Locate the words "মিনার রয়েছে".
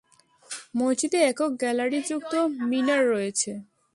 2.69-3.51